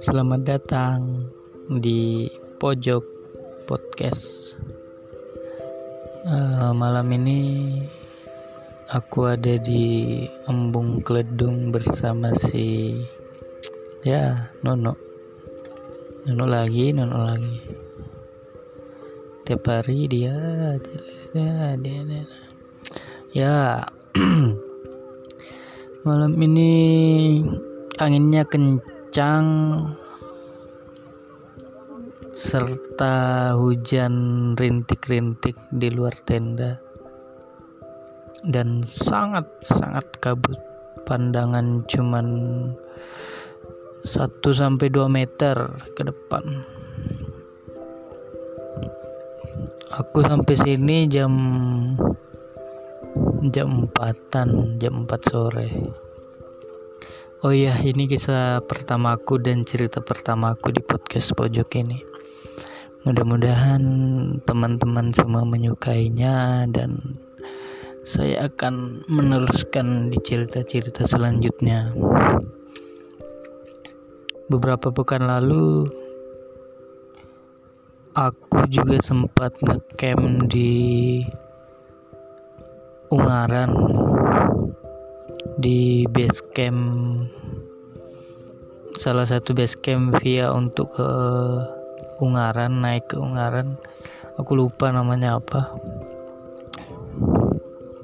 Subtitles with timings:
[0.00, 1.28] Selamat datang
[1.68, 2.24] di
[2.56, 3.04] pojok
[3.68, 4.56] podcast.
[6.24, 7.40] Uh, malam ini
[8.88, 12.96] aku ada di embung keledung bersama si
[14.00, 14.96] ya Nono.
[16.24, 17.60] Nono lagi, Nono lagi.
[19.44, 20.32] Tiap hari dia,
[21.36, 22.24] dia, dia, dia.
[23.36, 23.84] ya.
[26.08, 26.72] malam ini
[28.00, 28.99] anginnya kencang
[32.30, 34.14] serta hujan
[34.54, 36.78] rintik-rintik di luar tenda
[38.46, 40.56] dan sangat-sangat kabut.
[41.10, 42.26] Pandangan cuman
[44.06, 44.06] 1
[44.54, 45.56] sampai 2 meter
[45.98, 46.62] ke depan.
[49.90, 51.34] Aku sampai sini jam
[53.50, 55.68] jam 4 jam 4 sore
[57.40, 62.04] Oh iya, ini kisah pertamaku dan cerita pertamaku di podcast pojok ini.
[63.08, 63.80] Mudah-mudahan
[64.44, 67.16] teman-teman semua menyukainya dan
[68.04, 71.96] saya akan meneruskan di cerita-cerita selanjutnya.
[74.52, 75.88] Beberapa pekan lalu
[78.20, 81.24] aku juga sempat ngecamp di
[83.08, 83.99] Ungaran
[85.56, 86.80] di base camp
[89.00, 91.08] salah satu base camp via untuk ke
[92.20, 93.80] Ungaran naik ke Ungaran.
[94.36, 95.72] Aku lupa namanya apa.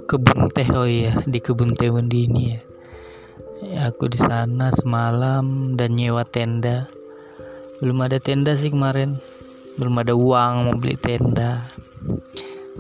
[0.09, 2.61] Kebun teh oh iya di kebun teh ini ya.
[3.61, 6.89] ya aku di sana semalam dan nyewa tenda.
[7.85, 9.21] Belum ada tenda sih kemarin.
[9.77, 11.69] Belum ada uang mau beli tenda.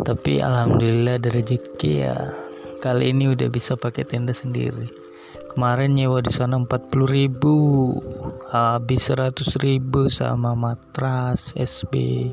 [0.01, 2.46] Tapi alhamdulillah ada rezeki ya
[2.81, 4.89] kali ini udah bisa pakai tenda sendiri.
[5.57, 6.69] Kemarin nyewa di sana 40
[7.09, 7.57] ribu.
[8.53, 12.29] Habis 100 ribu sama matras SB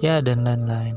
[0.00, 0.96] ya dan lain-lain.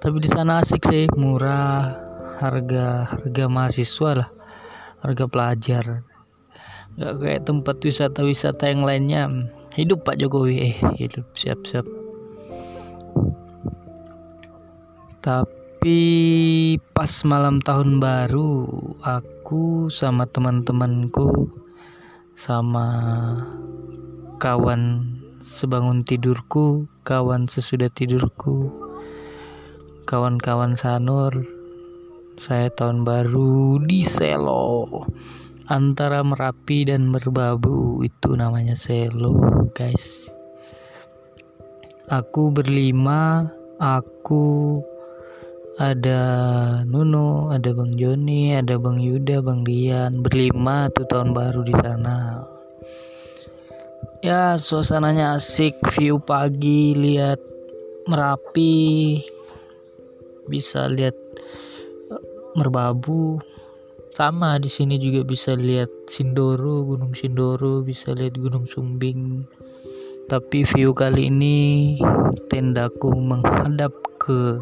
[0.00, 1.92] Tapi di sana asik sih murah
[2.40, 4.30] harga harga mahasiswa lah
[5.04, 5.84] harga pelajar.
[6.96, 9.22] Nggak kayak tempat wisata-wisata yang lainnya.
[9.76, 11.84] Hidup Pak Jokowi eh hidup siap-siap.
[15.20, 16.00] Tapi
[16.76, 21.50] pas malam tahun baru aku sama teman-temanku
[22.38, 22.86] sama
[24.36, 28.70] kawan sebangun tidurku kawan sesudah tidurku
[30.04, 31.32] kawan-kawan sanur
[32.40, 34.88] saya tahun baru di Selo.
[35.68, 40.32] Antara Merapi dan Merbabu itu namanya Selo guys.
[42.08, 43.44] Aku berlima
[43.76, 44.80] aku
[45.80, 46.20] ada
[46.84, 52.44] Nuno, ada Bang Joni, ada Bang Yuda, Bang Dian, berlima tuh tahun baru di sana.
[54.20, 57.40] Ya suasananya asik, view pagi, lihat
[58.04, 59.24] Merapi,
[60.52, 61.16] bisa lihat
[62.12, 62.24] eh,
[62.60, 63.40] Merbabu,
[64.12, 69.48] sama di sini juga bisa lihat Sindoro, Gunung Sindoro, bisa lihat Gunung Sumbing.
[70.28, 71.96] Tapi view kali ini
[72.52, 74.60] tendaku menghadap ke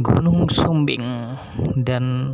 [0.00, 1.36] Gunung Sumbing
[1.84, 2.32] dan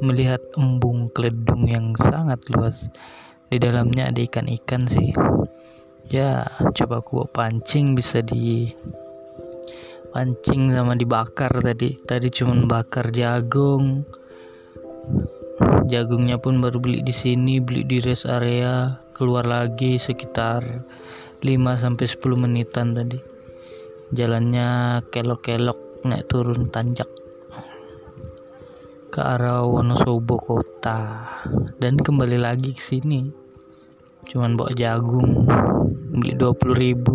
[0.00, 2.88] melihat embung keledung yang sangat luas.
[3.52, 5.12] Di dalamnya ada ikan-ikan sih.
[6.08, 8.72] Ya, coba aku pancing bisa di
[10.16, 11.92] pancing sama dibakar tadi.
[11.92, 14.08] Tadi cuman bakar jagung.
[15.84, 20.64] Jagungnya pun baru beli di sini, beli di rest area, keluar lagi sekitar
[21.44, 23.20] 5 sampai 10 menitan tadi.
[24.08, 27.08] Jalannya kelok-kelok naik turun tanjak
[29.08, 31.30] ke arah Wonosobo kota.
[31.78, 33.30] Dan kembali lagi ke sini.
[34.28, 35.46] Cuman bawa jagung
[36.14, 37.14] beli 20 ribu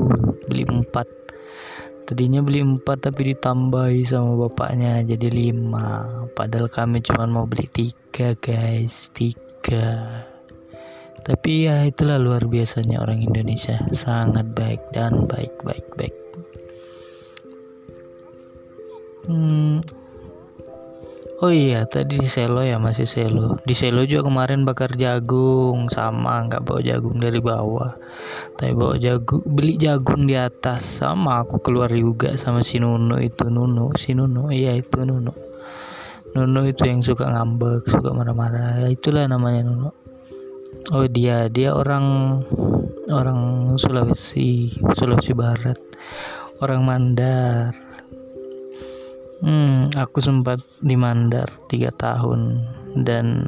[0.51, 7.45] beli 4 tadinya beli 4 tapi ditambahi sama bapaknya jadi 5 padahal kami cuman mau
[7.47, 7.63] beli
[8.11, 10.29] 3 guys 3
[11.23, 13.77] tapi ya itulah luar biasanya orang Indonesia.
[13.93, 16.28] Sangat baik dan baik baik baik
[19.29, 19.77] Hmm.
[21.39, 23.55] Oh iya, tadi di selo ya masih selo.
[23.61, 27.93] Di selo juga kemarin bakar jagung sama nggak bawa jagung dari bawah.
[28.57, 33.47] Tapi bawa jagung, beli jagung di atas sama aku keluar juga sama si Nuno itu
[33.47, 34.49] Nuno, si Nuno.
[34.51, 35.31] Iya itu Nuno.
[36.35, 38.83] Nuno itu yang suka ngambek, suka marah-marah.
[38.83, 39.95] Ya, itulah namanya Nuno.
[40.91, 42.41] Oh dia, dia orang
[43.13, 43.39] orang
[43.77, 45.77] Sulawesi, Sulawesi Barat.
[46.59, 47.88] Orang Mandar
[49.39, 52.59] Hmm, aku sempat di Mandar tiga tahun
[52.99, 53.47] dan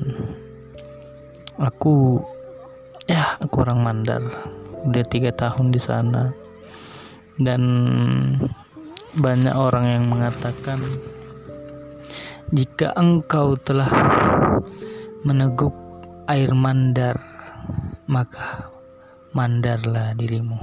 [1.59, 2.15] aku
[3.11, 4.23] ya aku orang Mandar.
[4.87, 6.31] Udah tiga tahun di sana
[7.43, 7.61] dan
[9.19, 10.79] banyak orang yang mengatakan
[12.55, 13.91] jika engkau telah
[15.27, 15.75] meneguk
[16.31, 17.19] air mandar
[18.07, 18.71] maka
[19.35, 20.55] mandarlah dirimu.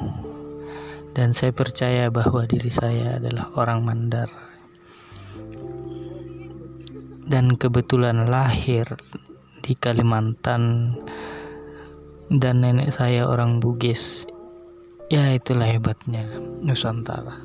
[1.12, 4.48] Dan saya percaya bahwa diri saya adalah orang mandar
[7.28, 8.88] dan kebetulan lahir
[9.60, 10.96] di Kalimantan.
[12.28, 14.28] Dan nenek saya orang Bugis.
[15.08, 16.28] Ya itulah hebatnya
[16.60, 17.40] Nusantara.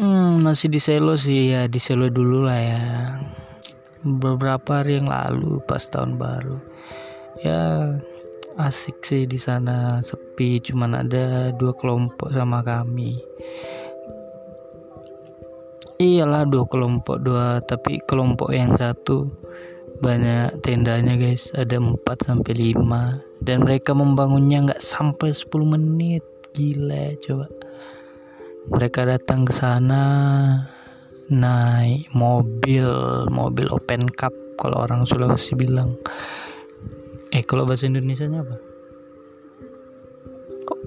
[0.00, 1.52] Hmm, masih di Selo sih.
[1.52, 2.84] Ya di Selo dulu lah ya.
[4.00, 6.56] Beberapa hari yang lalu pas tahun baru.
[7.44, 7.92] Ya
[8.56, 10.00] asik sih di sana.
[10.00, 13.20] Sepi cuman ada dua kelompok sama kami
[15.96, 19.28] iyalah dua kelompok dua tapi kelompok yang satu.
[19.96, 21.48] Banyak tendanya guys.
[21.56, 26.20] Ada 4 sampai 5 dan mereka membangunnya nggak sampai 10 menit.
[26.52, 27.46] Gila coba.
[28.76, 30.04] Mereka datang ke sana
[31.26, 32.86] naik mobil
[33.32, 35.96] mobil open cup kalau orang Sulawesi bilang.
[37.32, 38.65] Eh kalau bahasa Indonesia nya apa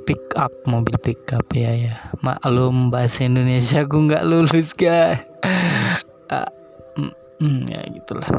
[0.09, 1.93] pick up mobil pick up ya ya.
[2.25, 5.21] Maklum bahasa Indonesia aku nggak lulus guys.
[6.29, 6.45] Ah,
[6.93, 8.29] mm, mm, ya gitulah.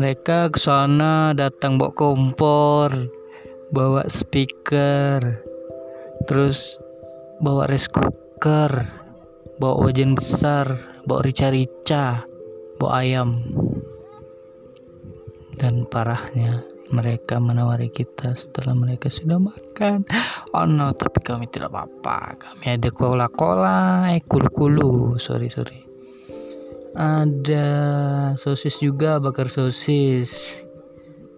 [0.00, 2.88] Mereka ke sana datang bawa kompor
[3.68, 5.20] bawa speaker
[6.24, 6.80] terus
[7.44, 8.88] bawa rice cooker
[9.60, 12.24] bawa wajan besar bawa rica-rica
[12.80, 13.44] bawa ayam.
[15.60, 20.04] Dan parahnya mereka menawari kita setelah mereka sudah makan.
[20.52, 22.36] Oh no tapi kami tidak apa-apa.
[22.36, 25.16] Kami ada cola-cola eh kulu-kulu.
[25.16, 25.80] Sorry sorry.
[26.94, 27.66] Ada
[28.36, 30.60] sosis juga bakar sosis.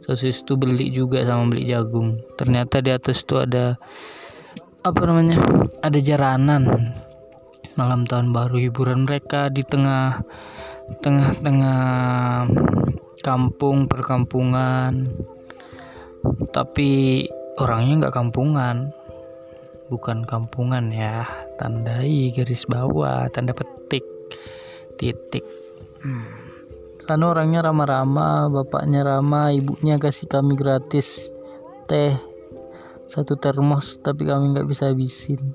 [0.02, 2.18] Sosis itu beli juga sama beli jagung.
[2.34, 3.78] Ternyata di atas itu ada
[4.82, 5.38] apa namanya
[5.82, 6.94] ada jaranan.
[7.76, 10.24] Malam tahun baru hiburan mereka di tengah
[11.02, 12.46] tengah-tengah
[13.20, 15.10] kampung perkampungan
[16.50, 17.24] tapi
[17.60, 18.92] orangnya nggak kampungan.
[19.86, 21.22] Bukan kampungan ya
[21.62, 24.04] tandai garis bawah tanda petik
[24.98, 25.46] titik.
[26.02, 26.44] Hmm.
[27.06, 31.30] karena orangnya ramah-ramah bapaknya ramah ibunya kasih kami gratis
[31.86, 32.18] teh
[33.06, 35.54] satu termos tapi kami nggak bisa habisin.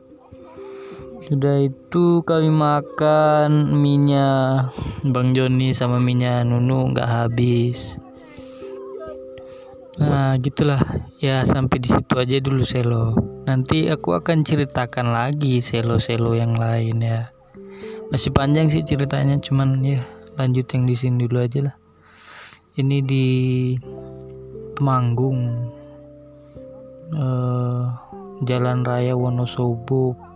[1.28, 4.76] Sudah itu kami makan minyak
[5.08, 8.01] Bang Joni sama minyak Nunu nggak habis
[10.00, 10.80] nah gitulah.
[11.20, 13.12] Ya sampai di situ aja dulu selo.
[13.44, 17.36] Nanti aku akan ceritakan lagi selo-selo yang lain ya.
[18.12, 20.04] Masih panjang sih ceritanya cuman ya
[20.40, 21.76] lanjut yang di sini dulu aja lah.
[22.80, 23.28] Ini di
[24.80, 25.68] Temanggung
[27.14, 27.84] uh,
[28.42, 30.31] Jalan Raya Wonosobo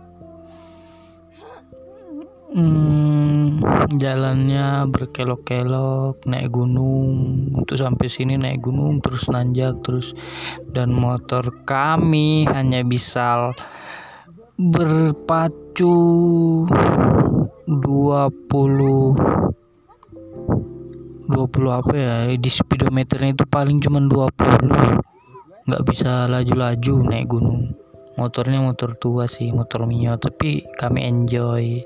[2.46, 3.58] Hmm,
[3.90, 7.50] jalannya berkelok-kelok naik gunung.
[7.50, 10.14] Untuk sampai sini naik gunung terus nanjak terus
[10.70, 13.50] dan motor kami hanya bisa
[14.54, 15.98] berpacu
[17.66, 17.74] 20
[21.26, 22.30] 20 apa ya?
[22.30, 27.74] Di speedometernya itu paling cuma 20 nggak bisa laju-laju naik gunung.
[28.14, 31.82] Motornya motor tua sih motor mio tapi kami enjoy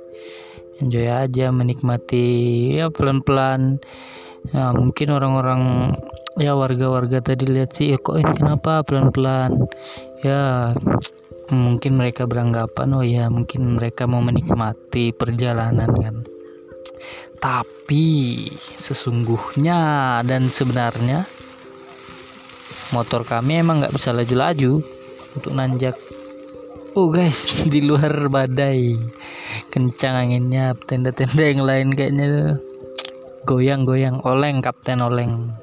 [0.80, 2.26] enjoy aja menikmati
[2.80, 3.78] ya pelan-pelan.
[4.50, 5.62] Ya mungkin orang-orang
[6.40, 8.80] ya warga-warga tadi lihat sih ya kok ini kenapa?
[8.82, 9.68] Pelan-pelan.
[10.24, 10.72] Ya
[11.52, 16.16] mungkin mereka beranggapan oh ya mungkin mereka mau menikmati perjalanan kan.
[17.40, 21.24] Tapi sesungguhnya dan sebenarnya
[22.92, 24.82] motor kami emang nggak bisa laju-laju
[25.36, 25.96] untuk nanjak.
[26.98, 28.98] Oh guys, di luar badai.
[29.70, 32.58] Kencang anginnya, tenda-tenda yang lain kayaknya
[33.46, 34.18] goyang-goyang.
[34.26, 35.54] Oleng, Kapten Oleng.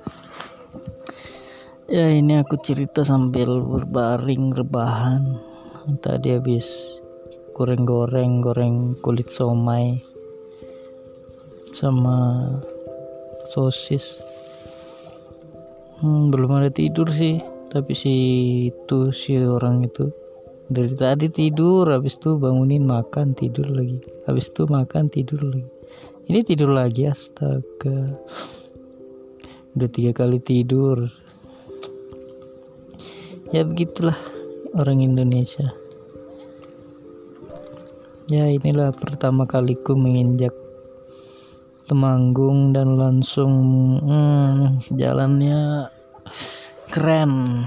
[1.91, 5.43] Ya ini aku cerita sambil berbaring rebahan.
[5.99, 6.67] Tadi habis
[7.55, 9.99] goreng-goreng, goreng kulit somai
[11.75, 12.47] sama
[13.47, 14.19] sosis.
[15.99, 18.15] Hmm, belum ada tidur sih, tapi si
[18.71, 20.11] itu si orang itu
[20.67, 24.03] dari tadi tidur habis itu bangunin makan tidur lagi.
[24.27, 25.71] Habis itu makan tidur lagi.
[26.27, 28.19] Ini tidur lagi astaga.
[29.79, 31.07] Udah tiga kali tidur.
[33.55, 34.19] Ya begitulah
[34.75, 35.71] orang Indonesia.
[38.27, 40.51] Ya inilah pertama kaliku menginjak
[41.87, 43.55] Temanggung dan langsung
[44.03, 45.87] hmm, jalannya
[46.91, 47.63] keren.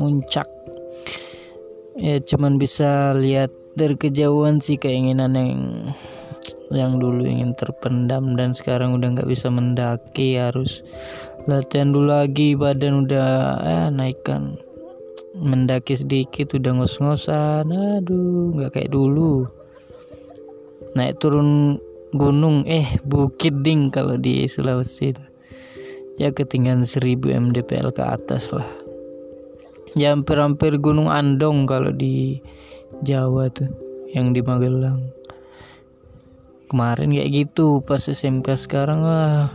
[0.00, 0.55] Muncak
[1.96, 5.52] ya cuman bisa lihat dari kejauhan sih keinginan yang
[6.70, 10.82] yang dulu ingin terpendam dan sekarang udah nggak bisa mendaki harus
[11.46, 13.28] latihan dulu lagi badan udah
[13.62, 14.58] eh naikkan
[15.36, 19.44] mendaki sedikit udah ngos-ngosan aduh nggak kayak dulu.
[20.96, 21.76] Naik turun
[22.16, 25.12] gunung eh bukit ding kalau di Sulawesi
[26.16, 28.85] ya ketinggian 1000 mdpl ke atas lah
[29.96, 32.38] ya hampir-hampir gunung Andong kalau di
[33.00, 33.72] Jawa tuh
[34.12, 35.00] yang di Magelang.
[36.68, 39.48] Kemarin kayak gitu pas SMK sekarang wah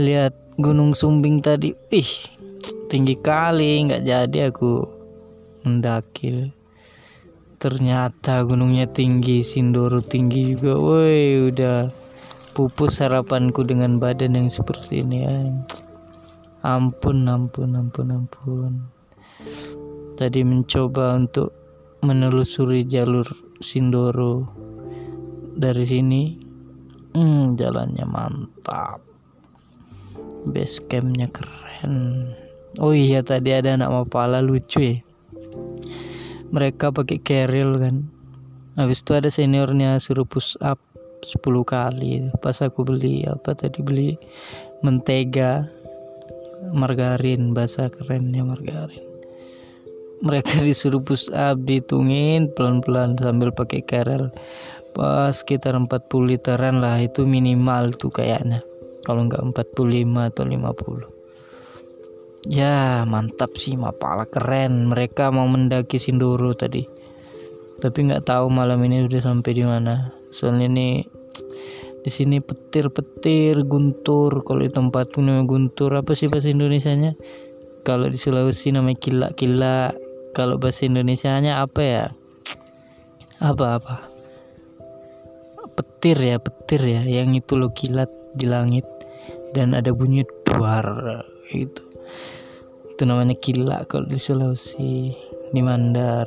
[0.00, 2.12] lihat Gunung Sumbing tadi ih
[2.92, 4.84] tinggi kali nggak jadi aku
[5.64, 6.52] mendaki
[7.56, 11.88] ternyata gunungnya tinggi Sindoro tinggi juga woi udah
[12.52, 15.36] pupus harapanku dengan badan yang seperti ini ya.
[16.66, 18.72] ampun ampun ampun ampun
[20.22, 21.50] tadi mencoba untuk
[22.02, 23.26] menelusuri jalur
[23.62, 24.46] Sindoro.
[25.52, 26.22] Dari sini
[27.14, 29.02] hmm, jalannya mantap.
[30.46, 32.30] Base campnya keren.
[32.82, 34.96] Oh iya tadi ada anak mapala lucu ya.
[36.54, 38.06] Mereka pakai keril kan.
[38.78, 40.80] Habis itu ada seniornya suruh push up
[41.22, 42.30] 10 kali.
[42.42, 44.18] Pas aku beli apa tadi beli
[44.86, 45.66] mentega.
[46.62, 49.11] Margarin bahasa kerennya margarin
[50.22, 54.30] mereka disuruh push up dihitungin pelan-pelan sambil pakai keril
[54.92, 55.88] pas sekitar 40
[56.28, 58.60] literan lah itu minimal tuh kayaknya.
[59.02, 61.12] Kalau nggak 45 atau 50
[62.46, 64.90] ya mantap sih mapala keren.
[64.90, 66.86] Mereka mau mendaki Sindoro tadi.
[67.82, 70.14] Tapi nggak tahu malam ini udah sampai di mana.
[70.30, 70.88] Soalnya ini
[72.02, 74.42] di sini petir-petir guntur.
[74.46, 77.14] Kalau di tempatku namanya guntur apa sih bahasa Indonesia nya
[77.82, 79.90] kalau di Sulawesi namanya kila-kila
[80.32, 82.06] kalau bahasa Indonesia nya apa ya?
[83.38, 84.12] Apa-apa
[86.02, 88.82] petir ya petir ya yang itu lo kilat di langit.
[89.52, 90.82] Dan ada bunyi duar
[91.52, 91.84] gitu.
[92.90, 95.12] Itu namanya kilat kalau di Sulawesi
[95.52, 96.26] di Mandar.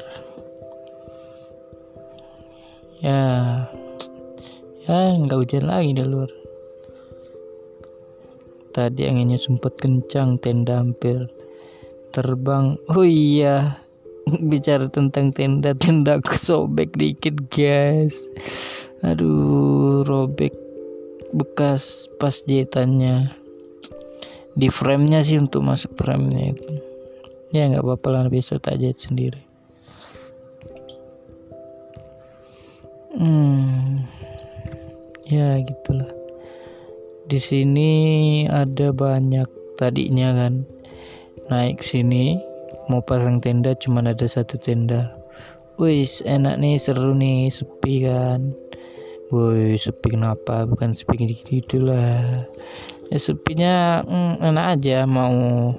[3.04, 3.66] Ya
[4.88, 6.32] ya nggak hujan lagi di luar.
[8.72, 11.28] Tadi anginnya sempat kencang tenda hampir
[12.16, 12.80] terbang.
[12.94, 13.85] Oh iya
[14.51, 18.25] bicara tentang tenda tenda sobek dikit guys.
[19.05, 20.53] Aduh robek
[21.36, 23.36] bekas pas jahitannya
[24.55, 26.74] di frame-nya sih untuk masuk frame-nya itu.
[27.53, 29.41] Ya nggak apa-apa lah besok tak jahit sendiri.
[33.15, 34.03] Hmm
[35.29, 36.10] ya gitulah.
[37.25, 37.91] Di sini
[38.46, 40.65] ada banyak tadinya kan.
[41.46, 42.55] Naik sini
[42.88, 45.13] mau pasang tenda cuman ada satu tenda.
[45.75, 48.56] Wis enak nih seru nih sepi kan?
[49.34, 50.63] Woi sepi kenapa?
[50.70, 52.46] Bukan sepi gitu lah.
[53.12, 55.74] Ya sepinya mm, enak aja mau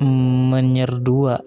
[0.00, 1.42] mm, menyer dua.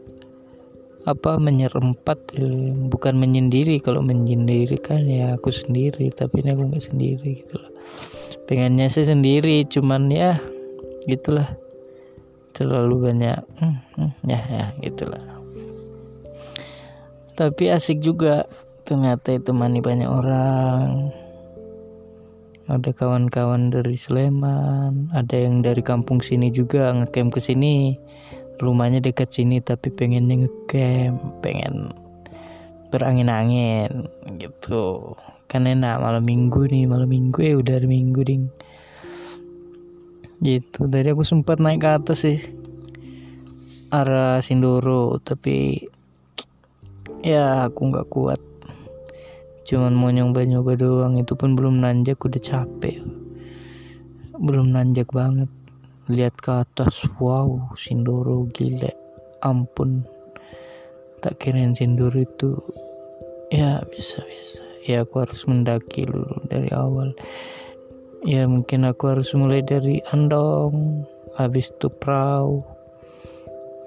[1.07, 2.35] Apa menyer empat?
[2.35, 2.45] Ya.
[2.91, 7.71] bukan menyendiri kalau menyendiri kan ya aku sendiri tapi ini aku nggak sendiri gitu loh
[8.45, 10.37] pengennya sih sendiri cuman ya
[11.05, 11.45] gitulah
[12.53, 15.21] terlalu banyak mm, mm, ya ya gitulah.
[17.39, 18.43] Tapi asik juga
[18.83, 21.13] ternyata itu mani banyak orang.
[22.69, 27.97] Ada kawan-kawan dari Sleman ada yang dari kampung sini juga ngecamp ke sini.
[28.59, 31.95] Rumahnya dekat sini tapi pengennya ngecamp pengen
[32.91, 35.15] berangin-angin gitu.
[35.47, 38.51] Kan enak malam minggu nih malam minggu ya udah minggu ding
[40.39, 40.87] gitu.
[40.87, 42.39] Tadi aku sempat naik ke atas sih.
[43.89, 45.81] Arah Sindoro tapi
[47.23, 48.41] ya aku nggak kuat.
[49.65, 53.01] Cuman mau nyoba-nyoba doang itu pun belum nanjak udah capek.
[54.39, 55.49] Belum nanjak banget.
[56.09, 58.95] Lihat ke atas wow Sindoro gile
[59.45, 60.03] ampun.
[61.21, 62.57] Tak kirain Sindoro itu
[63.49, 67.13] ya bisa bisa ya aku harus mendaki dulu dari awal
[68.27, 71.05] ya mungkin aku harus mulai dari Andong
[71.37, 72.79] habis itu Prau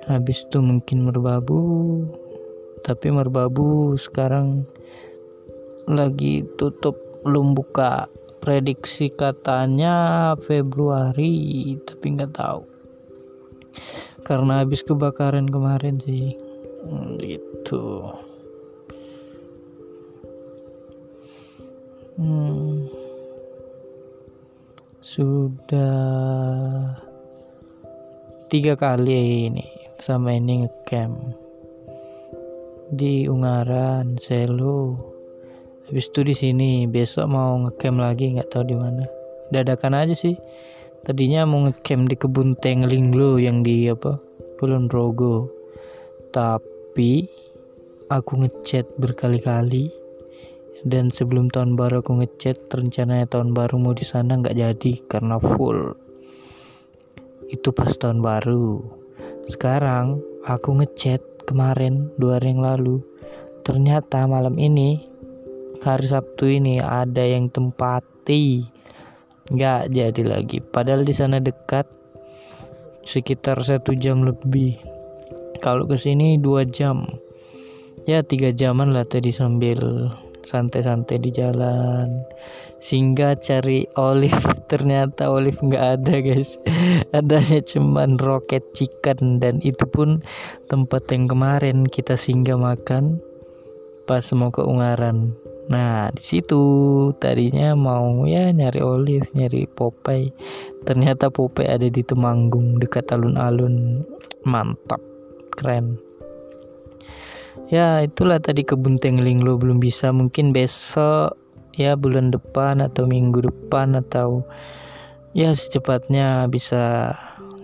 [0.07, 1.63] habis itu mungkin Merbabu.
[2.83, 4.67] Tapi Merbabu sekarang
[5.87, 8.11] lagi tutup belum buka
[8.43, 12.63] prediksi katanya Februari tapi nggak tahu.
[14.27, 16.35] Karena habis kebakaran kemarin sih.
[16.83, 18.11] Hmm, gitu.
[22.19, 22.91] Hmm,
[25.03, 26.95] sudah
[28.47, 29.67] tiga kali ini
[29.99, 31.19] sama ini ngecamp
[32.95, 34.95] di Ungaran, Selo.
[35.91, 39.03] Habis itu di sini, besok mau ngecamp lagi nggak tahu di mana.
[39.51, 40.39] Dadakan aja sih.
[41.03, 44.23] Tadinya mau ngecamp di kebun Tengling lo yang di apa?
[44.63, 45.51] Kulon Progo.
[46.31, 47.27] Tapi
[48.07, 50.02] aku ngechat berkali-kali
[50.83, 55.39] dan sebelum tahun baru aku ngechat rencananya tahun baru mau di sana nggak jadi karena
[55.39, 55.95] full.
[57.47, 58.83] Itu pas tahun baru.
[59.47, 62.99] Sekarang aku ngechat kemarin dua hari yang lalu.
[63.63, 65.07] Ternyata malam ini
[65.87, 68.67] hari Sabtu ini ada yang tempati.
[69.55, 70.59] Nggak jadi lagi.
[70.59, 71.87] Padahal di sana dekat
[73.07, 74.79] sekitar satu jam lebih.
[75.63, 77.07] Kalau ke sini dua jam.
[78.03, 80.11] Ya tiga jaman lah tadi sambil
[80.45, 82.27] santai-santai di jalan.
[82.83, 84.43] Sehingga cari olive.
[84.71, 86.59] Ternyata olive nggak ada guys.
[87.17, 89.39] Adanya cuman roket chicken.
[89.39, 90.23] Dan itu pun
[90.67, 93.23] tempat yang kemarin kita singgah makan
[94.05, 95.33] pas mau ke Ungaran.
[95.71, 96.63] Nah di situ
[97.23, 100.35] tadinya mau ya nyari olive nyari Popeye.
[100.83, 104.03] Ternyata Popeye ada di Temanggung dekat alun-alun.
[104.43, 104.99] Mantap
[105.55, 106.12] keren
[107.69, 109.57] ya itulah tadi kebun tengling lo.
[109.57, 110.11] Belum bisa.
[110.11, 111.37] Mungkin besok
[111.77, 114.45] ya bulan depan atau minggu depan atau
[115.33, 117.15] ya secepatnya bisa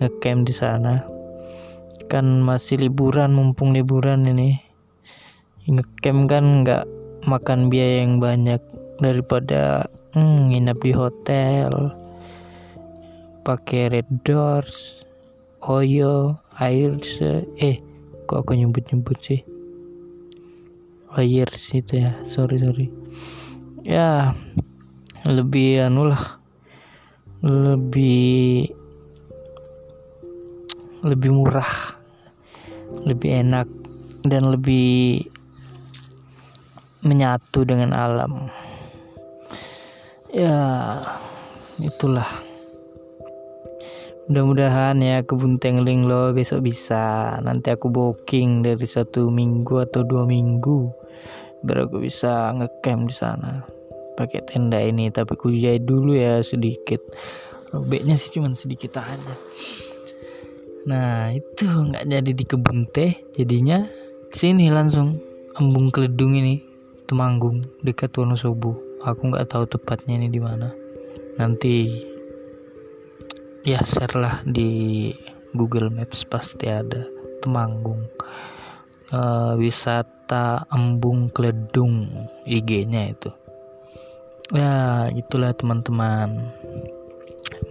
[0.01, 1.05] ngecamp di sana.
[2.09, 4.57] Kan masih liburan mumpung liburan ini.
[5.69, 6.83] Ngecamp kan nggak
[7.27, 8.61] makan biaya yang banyak
[8.97, 11.71] daripada hmm, nginep di hotel
[13.45, 15.01] pakai red doors
[15.65, 16.95] oyo air
[17.57, 17.81] eh
[18.29, 19.41] kok aku nyebut-nyebut sih
[21.17, 22.13] years itu ya.
[22.29, 22.87] Sorry sorry.
[23.81, 24.37] Ya
[25.25, 26.37] lebih anu lah.
[27.41, 28.69] Lebih
[31.01, 31.97] lebih murah.
[33.09, 33.67] Lebih enak.
[34.21, 35.25] Dan lebih
[37.01, 38.51] menyatu dengan alam.
[40.29, 40.93] Ya
[41.81, 42.27] itulah.
[44.29, 47.33] Mudah-mudahan ya kebun tengling lo besok bisa.
[47.41, 50.98] Nanti aku booking dari satu minggu atau dua minggu
[51.63, 53.51] biar aku bisa ngecamp di sana.
[54.15, 56.99] Pakai tenda ini tapi aku jahit dulu ya sedikit.
[57.71, 59.35] Robeknya sih cuman sedikit aja.
[60.89, 63.85] Nah itu nggak jadi di kebun teh jadinya
[64.33, 65.19] sini langsung
[65.59, 66.65] embung keledung ini
[67.09, 68.77] Temanggung dekat Wonosobo.
[69.01, 70.69] Aku nggak tahu tepatnya ini di mana.
[71.41, 71.89] Nanti
[73.65, 75.09] ya share lah di
[75.57, 77.01] Google Maps pasti ada
[77.41, 78.05] Temanggung.
[79.09, 80.18] Uh, wisata
[80.69, 82.05] embung keledung
[82.45, 83.33] IG-nya itu.
[84.53, 86.53] Ya itulah teman-teman.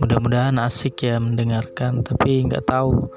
[0.02, 3.10] Mudah-mudahan asik ya mendengarkan tapi nggak tahu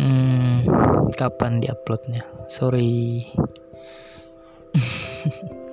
[0.00, 0.68] hmm,
[1.16, 2.24] kapan diuploadnya.
[2.48, 3.24] Sorry.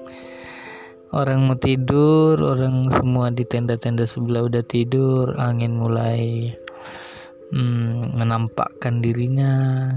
[1.12, 6.56] Orang mau tidur orang semua di tenda-tenda sebelah udah tidur angin mulai
[7.52, 9.88] hmm, menampakkan dirinya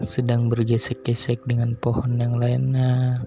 [0.00, 3.24] sedang bergesek-gesek dengan pohon yang lainnya.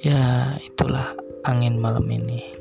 [0.00, 2.54] Ya itulah angin malam ini.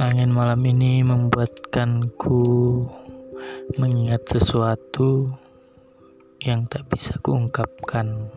[0.00, 2.42] Angin malam ini membuatkanku
[3.78, 5.30] mengingat sesuatu
[6.42, 8.32] yang tak bisa kuungkapkan.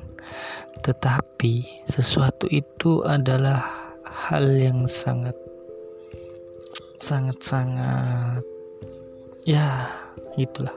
[0.83, 3.63] Tetapi sesuatu itu adalah
[4.03, 5.35] hal yang sangat
[6.97, 8.41] sangat sangat
[9.45, 9.87] ya
[10.37, 10.73] itulah.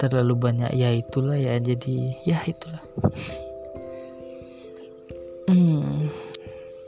[0.00, 2.80] Terlalu banyak ya itulah ya jadi ya itulah.
[5.50, 6.08] Hmm,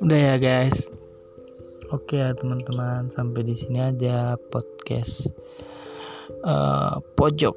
[0.01, 0.89] udah ya guys.
[1.93, 3.13] Oke ya teman-teman.
[3.13, 5.33] Sampai di sini aja podcast
[6.47, 7.57] uh, pojok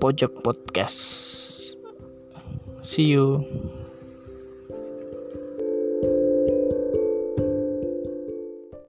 [0.00, 0.98] pojok podcast.
[2.80, 3.44] See you